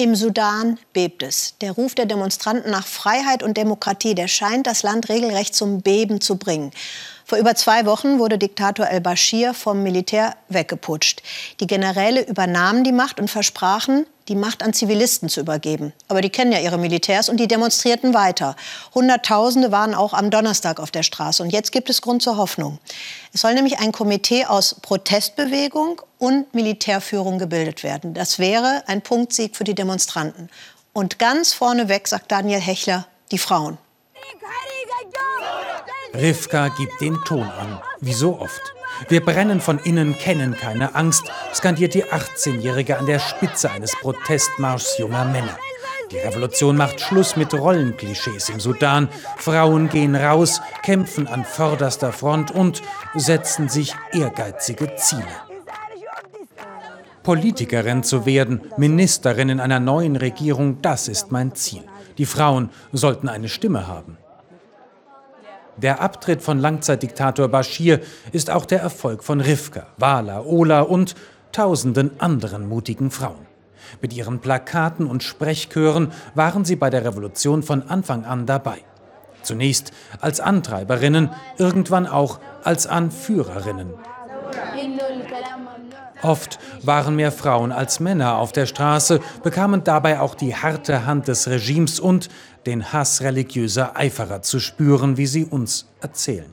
[0.00, 1.58] Im Sudan bebt es.
[1.60, 6.22] Der Ruf der Demonstranten nach Freiheit und Demokratie, der scheint das Land regelrecht zum Beben
[6.22, 6.70] zu bringen.
[7.26, 11.22] Vor über zwei Wochen wurde Diktator al-Bashir vom Militär weggeputscht.
[11.60, 15.92] Die Generäle übernahmen die Macht und versprachen, die Macht an Zivilisten zu übergeben.
[16.06, 18.54] Aber die kennen ja ihre Militärs und die demonstrierten weiter.
[18.94, 21.42] Hunderttausende waren auch am Donnerstag auf der Straße.
[21.42, 22.78] Und jetzt gibt es Grund zur Hoffnung.
[23.34, 28.14] Es soll nämlich ein Komitee aus Protestbewegung und Militärführung gebildet werden.
[28.14, 30.48] Das wäre ein Punktsieg für die Demonstranten.
[30.92, 33.78] Und ganz vorneweg, sagt Daniel Hechler, die Frauen.
[36.14, 38.74] Rivka gibt den Ton an, wie so oft.
[39.08, 44.98] Wir brennen von innen, kennen keine Angst, skandiert die 18-Jährige an der Spitze eines Protestmarschs
[44.98, 45.56] junger Männer.
[46.10, 49.08] Die Revolution macht Schluss mit Rollenklischees im Sudan.
[49.36, 52.82] Frauen gehen raus, kämpfen an vorderster Front und
[53.14, 55.24] setzen sich ehrgeizige Ziele.
[57.22, 61.84] Politikerin zu werden, Ministerin in einer neuen Regierung, das ist mein Ziel.
[62.18, 64.18] Die Frauen sollten eine Stimme haben.
[65.82, 68.00] Der Abtritt von Langzeitdiktator Bashir
[68.32, 71.14] ist auch der Erfolg von Rivka, Wala, Ola und
[71.52, 73.46] tausenden anderen mutigen Frauen.
[74.02, 78.78] Mit ihren Plakaten und Sprechchören waren sie bei der Revolution von Anfang an dabei.
[79.42, 83.94] Zunächst als Antreiberinnen, irgendwann auch als Anführerinnen.
[86.22, 91.28] Oft waren mehr Frauen als Männer auf der Straße, bekamen dabei auch die harte Hand
[91.28, 92.28] des Regimes und
[92.66, 96.52] den Hass religiöser Eiferer zu spüren, wie sie uns erzählen.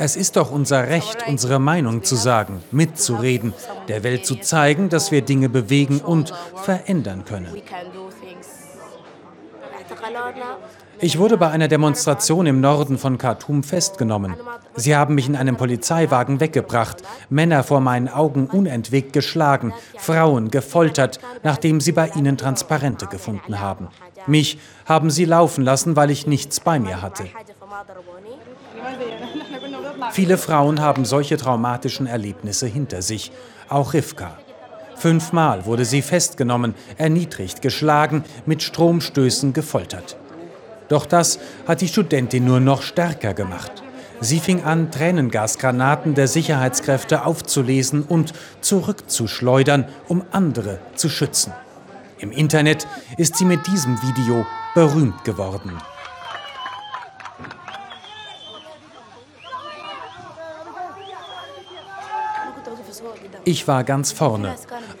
[0.00, 3.52] Es ist doch unser Recht, unsere Meinung zu sagen, mitzureden,
[3.88, 7.48] der Welt zu zeigen, dass wir Dinge bewegen und verändern können.
[11.00, 14.34] Ich wurde bei einer Demonstration im Norden von Khartoum festgenommen.
[14.74, 21.20] Sie haben mich in einem Polizeiwagen weggebracht, Männer vor meinen Augen unentwegt geschlagen, Frauen gefoltert,
[21.42, 23.88] nachdem sie bei ihnen Transparente gefunden haben.
[24.26, 27.24] Mich haben sie laufen lassen, weil ich nichts bei mir hatte.
[30.12, 33.32] Viele Frauen haben solche traumatischen Erlebnisse hinter sich,
[33.68, 34.38] auch Rivka.
[34.98, 40.16] Fünfmal wurde sie festgenommen, erniedrigt, geschlagen, mit Stromstößen gefoltert.
[40.88, 43.82] Doch das hat die Studentin nur noch stärker gemacht.
[44.20, 51.52] Sie fing an, Tränengasgranaten der Sicherheitskräfte aufzulesen und zurückzuschleudern, um andere zu schützen.
[52.18, 54.44] Im Internet ist sie mit diesem Video
[54.74, 55.78] berühmt geworden.
[63.44, 64.54] Ich war ganz vorne.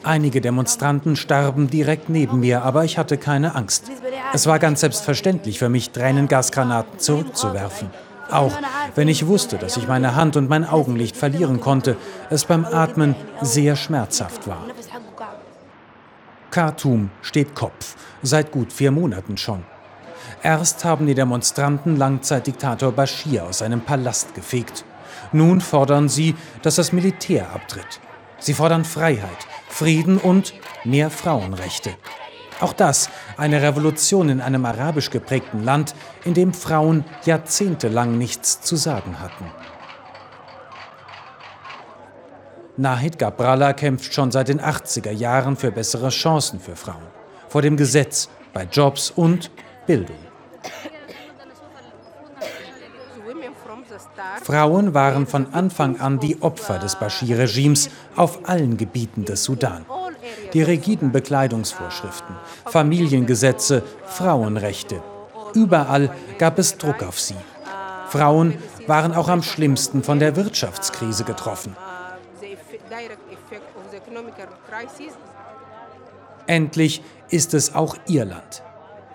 [0.08, 3.90] Einige Demonstranten starben direkt neben mir, aber ich hatte keine Angst.
[4.32, 7.90] Es war ganz selbstverständlich für mich, Tränengasgranaten zurückzuwerfen.
[8.30, 8.54] Auch
[8.94, 11.98] wenn ich wusste, dass ich meine Hand und mein Augenlicht verlieren konnte,
[12.30, 14.64] es beim Atmen sehr schmerzhaft war.
[16.52, 19.62] Khartoum steht Kopf, seit gut vier Monaten schon.
[20.42, 24.86] Erst haben die Demonstranten Langzeitdiktator Bashir aus seinem Palast gefegt.
[25.32, 28.00] Nun fordern sie, dass das Militär abtritt.
[28.38, 30.54] Sie fordern Freiheit, Frieden und
[30.84, 31.90] mehr Frauenrechte.
[32.60, 35.94] Auch das eine Revolution in einem arabisch geprägten Land,
[36.24, 39.44] in dem Frauen jahrzehntelang nichts zu sagen hatten.
[42.76, 47.06] Nahid Gabrala kämpft schon seit den 80er Jahren für bessere Chancen für Frauen,
[47.48, 49.50] vor dem Gesetz, bei Jobs und
[49.86, 50.27] Bildung.
[54.42, 59.84] Frauen waren von Anfang an die Opfer des Bashir-Regimes auf allen Gebieten des Sudan
[60.52, 62.36] die rigiden Bekleidungsvorschriften,
[62.66, 65.02] Familiengesetze, Frauenrechte.
[65.54, 67.36] Überall gab es Druck auf sie.
[68.08, 68.54] Frauen
[68.86, 71.76] waren auch am schlimmsten von der Wirtschaftskrise getroffen.
[76.46, 78.62] Endlich ist es auch ihr Land.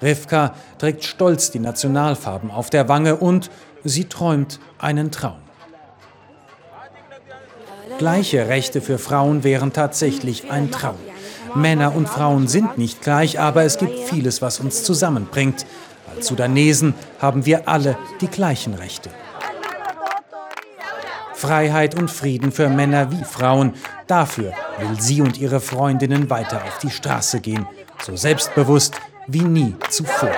[0.02, 3.50] Rivka trägt stolz die Nationalfarben auf der Wange und
[3.84, 5.38] sie träumt einen Traum.
[7.98, 10.98] Gleiche Rechte für Frauen wären tatsächlich ein Traum.
[11.56, 15.66] Männer und Frauen sind nicht gleich, aber es gibt vieles, was uns zusammenbringt.
[16.16, 19.10] Als Sudanesen haben wir alle die gleichen Rechte.
[21.36, 23.74] Freiheit und Frieden für Männer wie Frauen.
[24.08, 27.68] Dafür will sie und ihre Freundinnen weiter auf die Straße gehen,
[28.02, 28.96] so selbstbewusst
[29.28, 30.32] wie nie zuvor.